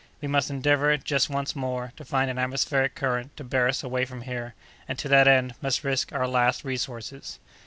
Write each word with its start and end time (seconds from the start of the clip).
"We 0.19 0.27
must 0.27 0.49
endeavor, 0.49 0.97
just 0.97 1.29
once 1.29 1.55
more, 1.55 1.93
to 1.95 2.03
find 2.03 2.31
an 2.31 2.39
atmospheric 2.39 2.95
current 2.95 3.37
to 3.37 3.43
bear 3.43 3.67
us 3.67 3.83
away 3.83 4.03
from 4.05 4.21
here, 4.23 4.55
and, 4.87 4.97
to 4.97 5.07
that 5.09 5.27
end, 5.27 5.53
must 5.61 5.83
risk 5.83 6.11
our 6.11 6.27
last 6.27 6.63
resources." 6.63 7.37